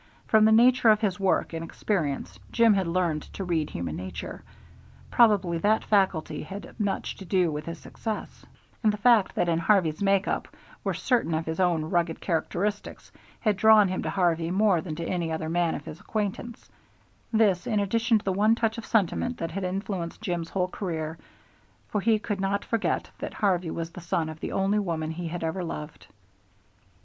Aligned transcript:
From 0.25 0.45
the 0.45 0.51
nature 0.51 0.89
of 0.89 1.01
his 1.01 1.19
work 1.19 1.53
and 1.53 1.63
experience 1.63 2.39
Jim 2.51 2.73
had 2.73 2.87
learned 2.87 3.21
to 3.33 3.43
read 3.43 3.69
human 3.69 3.95
nature, 3.95 4.41
probably 5.11 5.59
that 5.59 5.83
faculty 5.83 6.41
had 6.41 6.73
much 6.79 7.15
to 7.17 7.25
do 7.25 7.51
with 7.51 7.65
his 7.67 7.77
success, 7.77 8.43
and 8.81 8.91
the 8.91 8.97
fact 8.97 9.35
that 9.35 9.47
in 9.47 9.59
Harvey's 9.59 10.01
make 10.01 10.27
up 10.27 10.47
were 10.83 10.95
certain 10.95 11.35
of 11.35 11.45
his 11.45 11.59
own 11.59 11.85
rugged 11.91 12.19
characteristics 12.19 13.11
had 13.41 13.55
drawn 13.55 13.87
him 13.89 14.01
to 14.01 14.09
Harvey 14.09 14.49
more 14.49 14.81
than 14.81 14.95
to 14.95 15.05
any 15.05 15.31
other 15.31 15.49
man 15.49 15.75
of 15.75 15.85
his 15.85 15.99
acquaintance: 15.99 16.67
this 17.31 17.67
in 17.67 17.79
addition 17.79 18.17
to 18.17 18.25
the 18.25 18.33
one 18.33 18.55
touch 18.55 18.79
of 18.79 18.85
sentiment 18.87 19.37
that 19.37 19.51
had 19.51 19.63
influenced 19.63 20.19
Jim's 20.19 20.49
whole 20.49 20.69
career, 20.69 21.19
for 21.89 22.01
he 22.01 22.17
could 22.17 22.41
not 22.41 22.65
forget 22.65 23.11
that 23.19 23.35
Harvey 23.35 23.69
was 23.69 23.91
the 23.91 24.01
son 24.01 24.29
of 24.29 24.39
the 24.39 24.51
only 24.51 24.79
woman 24.79 25.11
he 25.11 25.27
had 25.27 25.43
ever 25.43 25.63
loved. 25.63 26.07